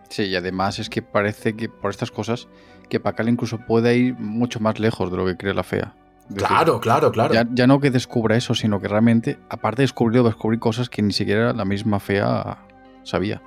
[0.09, 2.49] Sí, y además es que parece que por estas cosas,
[2.89, 5.95] que Pacal incluso puede ir mucho más lejos de lo que cree la fea.
[6.29, 7.35] Decir, Claro, claro, claro.
[7.35, 10.59] Ya, ya no que descubra eso, sino que realmente, aparte de descubrir, va a descubrir
[10.59, 12.59] cosas que ni siquiera la misma fea
[13.03, 13.43] sabía.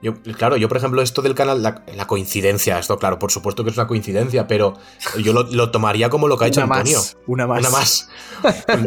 [0.00, 3.64] Yo, claro, yo por ejemplo esto del canal, la, la coincidencia, esto claro, por supuesto
[3.64, 4.74] que es una coincidencia, pero
[5.20, 6.98] yo lo, lo tomaría como lo que ha dicho una Antonio.
[6.98, 7.16] más.
[7.26, 7.58] Una más.
[7.58, 8.08] Una más.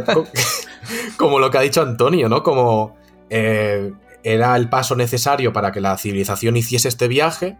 [0.05, 0.27] como,
[1.17, 2.43] como lo que ha dicho Antonio, ¿no?
[2.43, 2.95] Como
[3.29, 3.91] eh,
[4.23, 7.57] era el paso necesario para que la civilización hiciese este viaje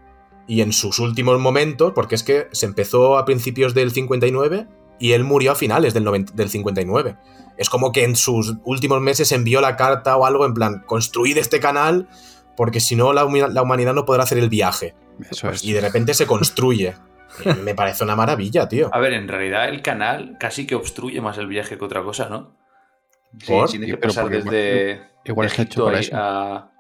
[0.48, 4.68] y en sus últimos momentos, porque es que se empezó a principios del 59
[5.02, 7.18] y él murió a finales del, 90 del 59.
[7.58, 11.38] Es como que en sus últimos meses envió la carta o algo en plan, construid
[11.38, 12.08] este canal
[12.56, 14.94] porque si no la, humanidad no podrá hacer el viaje.
[15.30, 15.64] Eso es.
[15.64, 16.94] Y de repente se construye.
[17.64, 18.90] Me parece una maravilla, tío.
[18.94, 22.30] A ver, en realidad el canal casi que obstruye más el viaje que otra cosa,
[22.30, 22.56] ¿no?
[23.40, 26.72] Sí, tiene que pasar desde igual Egipto a,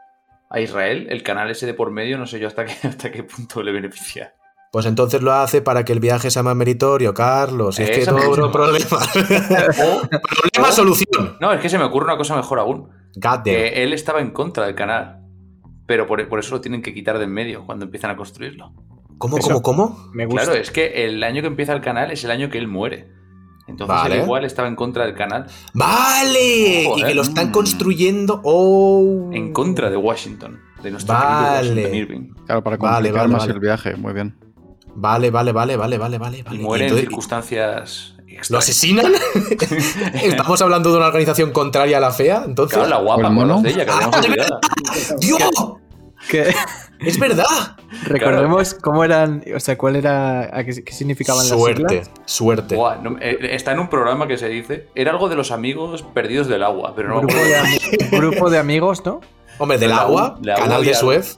[0.50, 1.08] a Israel.
[1.10, 3.72] El canal ese de por medio, no sé yo hasta qué, hasta qué punto le
[3.72, 4.36] beneficia.
[4.72, 7.78] Pues entonces lo hace para que el viaje sea más meritorio, Carlos.
[7.78, 8.88] Es que todo un problema.
[8.90, 11.38] Problema, o- solución.
[11.42, 12.90] no, es que se me ocurre una cosa mejor aún.
[13.16, 13.44] God damn.
[13.44, 15.20] Que él estaba en contra del canal.
[15.86, 18.72] Pero por, por eso lo tienen que quitar de en medio cuando empiezan a construirlo.
[19.18, 19.50] ¿Cómo, Eso.
[19.50, 20.10] cómo, cómo?
[20.14, 20.46] Me gusta.
[20.46, 23.12] Claro, es que el año que empieza el canal es el año que él muere.
[23.68, 24.16] Entonces Vale.
[24.16, 26.90] él igual estaba en contra del canal, ¡Vale!
[26.98, 27.52] y que lo están mm.
[27.52, 28.42] construyendo.
[28.44, 29.30] ¡Oh!
[29.34, 31.60] en contra de Washington, de nuestro Vale.
[31.68, 32.34] querido Washington Irving.
[32.46, 33.54] Claro, para Vale, complicar vale, más vale.
[33.54, 33.96] el viaje.
[33.96, 34.36] Muy bien.
[34.96, 36.44] Vale, vale, vale, vale, vale, vale.
[36.44, 36.56] vale.
[36.58, 38.16] Y muere en entonces- circunstancias
[38.50, 39.12] ¿Lo asesinan?
[40.24, 42.44] ¿Estamos hablando de una organización contraria a la fea?
[42.46, 42.76] Entonces.
[42.78, 43.48] Claro, la guapa, ¿O el mono?
[43.48, 44.60] monos de ella, que habíamos Ah, olvidado.
[45.20, 45.42] ¡Dios!
[47.00, 47.46] ¡Es verdad!
[48.04, 52.12] recordemos cómo eran, o sea, cuál era, a qué, qué significaban las Suerte, siglas.
[52.26, 52.76] suerte.
[52.76, 54.88] No- eh, está en un programa que se dice.
[54.96, 58.10] Era algo de los amigos perdidos del agua, pero no me Grupo acuerdo.
[58.12, 59.20] de, grupo de amigos, ¿no?
[59.58, 61.38] Hombre, del agua, canal de Suez.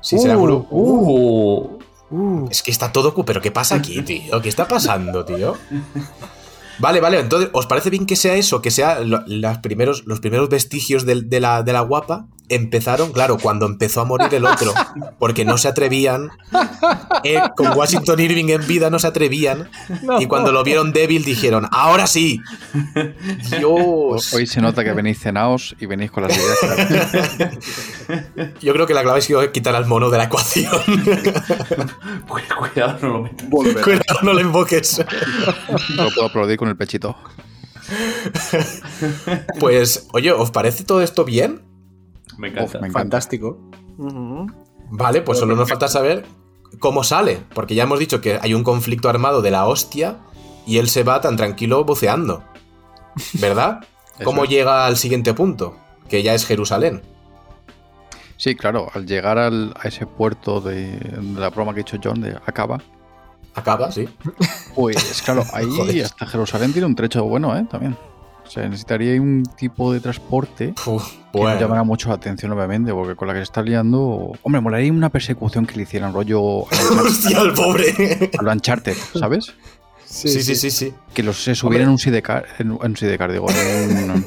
[0.00, 0.68] Sí, será Uh, grupo.
[0.70, 1.78] Uh,
[2.12, 3.14] Uh, Es que está todo.
[3.24, 4.40] ¿Pero qué pasa aquí, tío?
[4.42, 5.56] ¿Qué está pasando, tío?
[6.78, 8.60] Vale, vale, entonces, ¿os parece bien que sea eso?
[8.62, 13.38] Que sea lo- las primeros, los primeros vestigios de, la, de la guapa empezaron, claro,
[13.38, 14.74] cuando empezó a morir el otro,
[15.18, 16.30] porque no se atrevían,
[17.24, 19.70] eh, con Washington Irving en vida no se atrevían,
[20.18, 22.40] y cuando lo vieron débil dijeron, ahora sí.
[23.58, 24.32] Dios.
[24.34, 26.58] Hoy se nota que venís cenaos y venís con las ideas.
[28.60, 30.70] Yo creo que la clave ha sido quitar al mono de la ecuación.
[32.28, 33.46] cu- cuidado, no lo metas.
[33.82, 35.02] Cuidado, no lo invoques.
[35.96, 37.16] Lo puedo aplaudir con el pechito.
[39.58, 41.62] Pues, oye, ¿os parece todo esto bien?
[42.38, 42.78] Me Uf, encanta.
[42.80, 42.98] me encanta.
[42.98, 43.58] fantástico.
[44.90, 46.24] Vale, pues solo nos falta saber
[46.78, 50.18] cómo sale, porque ya hemos dicho que hay un conflicto armado de la hostia
[50.66, 52.44] y él se va tan tranquilo buceando.
[53.34, 53.80] ¿Verdad?
[54.24, 55.76] ¿Cómo llega al siguiente punto?
[56.08, 57.02] Que ya es Jerusalén.
[58.36, 61.98] Sí, claro, al llegar al- a ese puerto de, de la broma que ha hecho
[62.02, 62.78] John de Acaba,
[63.54, 64.08] Acaba, sí.
[64.74, 66.04] pues claro, ahí Joder.
[66.06, 67.66] hasta Jerusalén tiene un trecho bueno, ¿eh?
[67.70, 67.96] También.
[68.46, 71.58] O sea, necesitaría un tipo de transporte Uf, que bueno.
[71.60, 74.32] llamará mucho la atención, obviamente, porque con la que se está liando.
[74.42, 76.40] Hombre, molaría una persecución que le hicieran rollo
[77.02, 78.30] Hostia, el pobre.
[78.38, 79.54] a lo Uncharted, ¿sabes?
[80.04, 80.92] Sí, sí, sí, sí.
[81.14, 84.26] Que los se subieran en un sidecar, en, en un sidecar, digo, en un-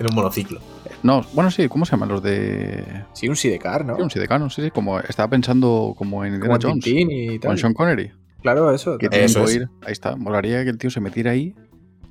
[0.00, 0.60] En un monociclo.
[1.04, 2.82] No, bueno, sí, ¿cómo se llaman los de.
[3.12, 3.94] Sí, un sidecar, ¿no?
[3.94, 6.84] Sí, un sidecar, no sé, sí, como estaba pensando como en Como Indiana Jones.
[6.84, 7.58] Tintín y Con tal.
[7.58, 8.10] Sean Connery.
[8.42, 8.98] Claro, eso.
[8.98, 9.54] Que Eso que es.
[9.56, 9.68] ir.
[9.86, 10.16] Ahí está.
[10.16, 11.54] Molaría que el tío se metiera ahí.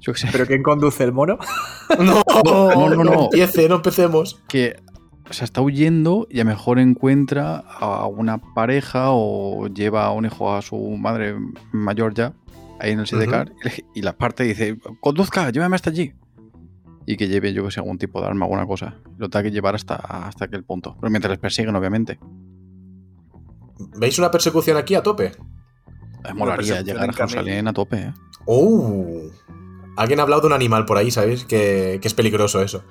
[0.05, 0.27] Yo qué sé.
[0.31, 1.37] ¿Pero quién conduce el mono?
[1.99, 3.23] No, no, no, no.
[3.25, 4.41] empiece, no empecemos.
[4.47, 4.75] que
[5.29, 10.11] o sea, está huyendo y a lo mejor encuentra a una pareja o lleva a
[10.11, 11.35] un hijo a su madre
[11.71, 12.33] mayor ya,
[12.79, 16.13] ahí en el sidecar, y le- y la parte dice, conduzca, llévame hasta allí.
[17.05, 18.95] Y que lleve, yo que sé, algún tipo de arma, alguna cosa.
[19.17, 20.95] Lo tenga que llevar hasta, hasta aquel punto.
[20.99, 22.17] Pero mientras les persiguen, obviamente.
[23.97, 25.25] ¿Veis una persecución aquí a tope?
[26.25, 27.13] Eh, molaría llegar a.
[27.13, 28.13] Jerusalén a tope, ¿eh?
[28.45, 29.21] ¡Oh!
[29.95, 31.45] Alguien ha hablado de un animal por ahí, ¿sabéis?
[31.45, 32.83] Que, que es peligroso eso.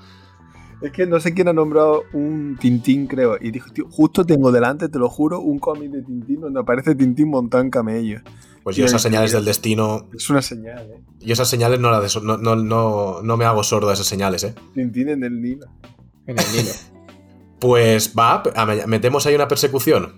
[0.82, 3.36] Es que no sé quién ha nombrado un Tintín, creo.
[3.40, 6.96] Y dijo, tío, justo tengo delante, te lo juro, un cómic de Tintín donde aparece
[6.96, 8.20] Tintín montado en camello.
[8.64, 10.08] Pues yo esas señales del destino.
[10.12, 11.02] Es una señal, ¿eh?
[11.20, 14.42] Yo esas señales no, las no, no, no, no me hago sordo a esas señales,
[14.42, 14.54] ¿eh?
[14.74, 15.66] Tintín en el Nilo.
[16.26, 16.70] En el Nilo.
[17.60, 18.42] Pues va,
[18.88, 20.14] metemos ahí una persecución.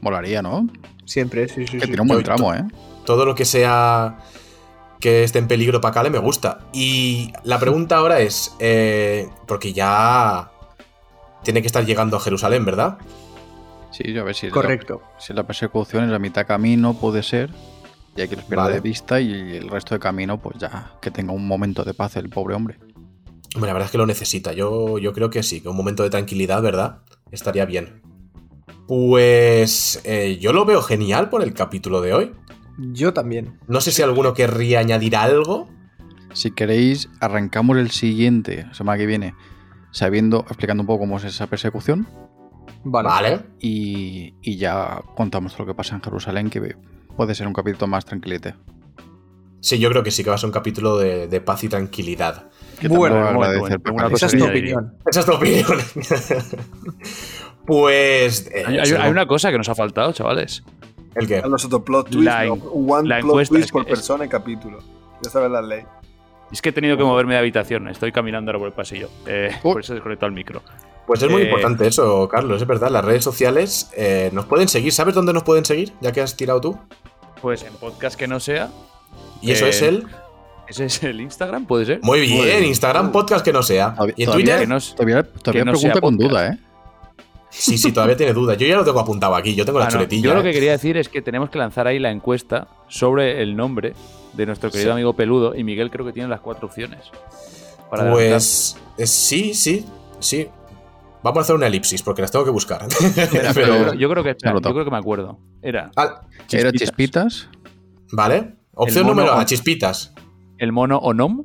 [0.00, 0.66] Molaría, ¿no?
[1.04, 1.72] Siempre, sí, sí.
[1.72, 1.86] Que sí.
[1.88, 2.64] tiene un buen tramo, ¿eh?
[3.04, 4.18] Todo lo que sea
[5.00, 6.60] que esté en peligro para Cale me gusta.
[6.72, 10.50] Y la pregunta ahora es, eh, porque ya
[11.42, 12.98] tiene que estar llegando a Jerusalén, ¿verdad?
[13.90, 15.02] Sí, a ver si, Correcto.
[15.14, 17.50] La, si la persecución es la mitad camino, puede ser.
[18.16, 18.74] Y hay que los pierda Vale.
[18.76, 22.16] de vista y el resto de camino, pues ya que tenga un momento de paz
[22.16, 22.78] el pobre hombre.
[23.54, 24.52] Hombre, la verdad es que lo necesita.
[24.52, 26.98] Yo, yo creo que sí, que un momento de tranquilidad, ¿verdad?
[27.30, 28.02] Estaría bien.
[28.86, 32.32] Pues eh, yo lo veo genial por el capítulo de hoy.
[32.78, 33.58] Yo también.
[33.66, 35.68] No sé si alguno querría añadir algo.
[36.32, 39.34] Si queréis, arrancamos el siguiente, semana que viene,
[39.90, 42.06] sabiendo, explicando un poco cómo es esa persecución
[42.84, 43.08] Vale.
[43.08, 43.40] Vale.
[43.60, 46.76] y, y ya contamos todo lo que pasa en Jerusalén, que
[47.16, 48.54] puede ser un capítulo más tranquilete.
[49.60, 51.68] Sí, yo creo que sí que va a ser un capítulo de, de paz y
[51.68, 52.48] tranquilidad.
[52.78, 53.42] Que Bueno,
[54.14, 54.94] Esa es tu opinión.
[55.04, 55.66] Esa es tu opinión.
[57.66, 58.48] pues.
[58.54, 59.10] eh, Hay, hay- ¿no?
[59.10, 60.62] una cosa que nos ha faltado, chavales.
[61.14, 61.38] ¿El qué?
[61.38, 64.24] A nosotros plot twist, La no, en- one la plot encuesta twist por es- persona
[64.24, 64.78] y capítulo.
[65.22, 65.82] Ya sabes la ley.
[66.52, 67.88] Es que he tenido que moverme de habitación.
[67.88, 69.08] Estoy caminando ahora por el pasillo.
[69.26, 69.72] Eh, Oh.
[69.72, 70.62] Por eso desconecto al micro.
[71.06, 72.90] Pues es muy Eh, importante eso, Carlos, es verdad.
[72.90, 74.92] Las redes sociales eh, nos pueden seguir.
[74.92, 75.92] ¿Sabes dónde nos pueden seguir?
[76.00, 76.78] Ya que has tirado tú.
[77.42, 78.68] Pues en podcast que no sea.
[79.42, 80.06] Y eso Eh, es el.
[80.68, 82.00] Ese es el Instagram, puede ser.
[82.02, 82.64] Muy bien, bien.
[82.64, 83.94] Instagram podcast que no sea.
[84.16, 84.60] ¿Y en todavía- Twitter?
[84.60, 86.30] Que no Todavía, todavía no pregunta con podcast.
[86.30, 86.58] duda, ¿eh?
[87.50, 88.56] Sí, sí, todavía tiene dudas.
[88.58, 90.22] Yo ya lo tengo apuntado aquí, yo tengo la Ah, no, chuletilla.
[90.28, 90.44] Yo lo ¿eh?
[90.44, 93.94] que quería decir es que tenemos que lanzar ahí la encuesta sobre el nombre
[94.34, 94.92] de nuestro querido Sí.
[94.92, 95.54] amigo Peludo.
[95.54, 97.00] Y Miguel creo que tiene las cuatro opciones.
[97.90, 98.10] para.
[98.12, 99.86] Pues eh, sí, sí,
[100.20, 100.46] sí.
[101.22, 102.86] Vamos a hacer una elipsis porque las tengo que buscar.
[103.16, 105.38] Espera, Pero- pero yo creo que espera, yo creo que me acuerdo.
[105.62, 106.20] Era Ah,
[106.52, 107.48] Era chispitas.
[108.12, 108.56] Vale.
[108.74, 110.12] Opción mono número A, con- chispitas.
[110.58, 111.42] el mono Onom.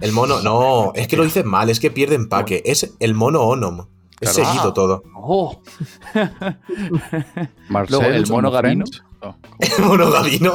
[0.00, 2.62] El mono, no, es que lo dices mal, es que pierde empaque.
[2.64, 3.88] Es el mono Onom.
[4.22, 4.48] Es Claro.
[4.50, 4.74] seguido Ah.
[4.74, 5.02] todo.
[5.16, 5.60] Oh,
[7.68, 8.50] Marcel, Luego, el mono ¿no?
[8.52, 8.84] Gavino.
[8.86, 9.04] Friends.
[9.22, 10.52] No, El mono Gavino.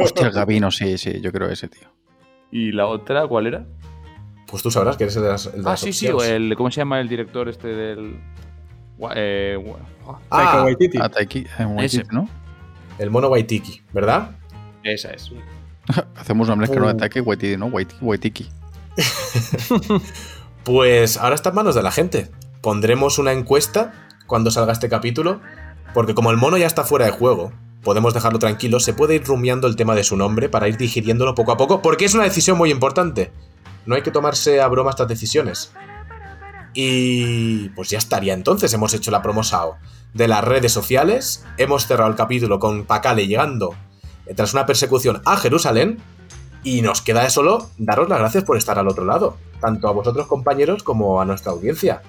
[0.00, 1.88] Hostia, el Gavino, sí, sí, yo creo ese, tío.
[2.50, 3.66] ¿Y la otra cuál era?
[4.46, 6.54] Pues tú sabrás que eres el de las, el de Ah, las sí, sí, el,
[6.56, 8.20] ¿cómo se llama el director este del.
[9.14, 9.56] Eh,
[10.06, 10.98] ah, Taika Waititi.
[11.00, 12.12] Ah, Taiki, eh, Waititi, Ese.
[12.12, 12.28] ¿no?
[12.98, 14.32] el mono Waitiki, ¿verdad?
[14.82, 15.30] esa es.
[16.16, 17.66] Hacemos una mezcla de Taiki y Waititi, ¿no?
[17.66, 18.04] Waititi.
[18.04, 18.48] Waitiki.
[20.64, 22.30] Pues ahora está en manos de la gente.
[22.60, 23.92] Pondremos una encuesta
[24.26, 25.40] cuando salga este capítulo,
[25.94, 29.24] porque como el mono ya está fuera de juego, podemos dejarlo tranquilo, se puede ir
[29.24, 32.24] rumiando el tema de su nombre para ir digiriéndolo poco a poco, porque es una
[32.24, 33.32] decisión muy importante.
[33.86, 35.72] No hay que tomarse a broma estas decisiones.
[36.74, 39.76] Y pues ya estaría entonces, hemos hecho la promo SAO
[40.14, 43.74] de las redes sociales, hemos cerrado el capítulo con Pacale llegando
[44.26, 45.98] eh, tras una persecución a Jerusalén,
[46.62, 49.92] y nos queda de solo daros las gracias por estar al otro lado, tanto a
[49.92, 52.02] vosotros compañeros como a nuestra audiencia.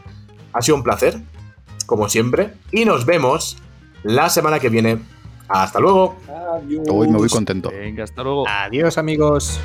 [0.53, 1.19] Ha sido un placer,
[1.85, 3.57] como siempre, y nos vemos
[4.03, 4.99] la semana que viene.
[5.47, 6.17] Hasta luego.
[6.89, 7.69] Hoy me voy contento.
[7.69, 8.47] Venga, hasta luego.
[8.47, 9.59] Adiós, amigos.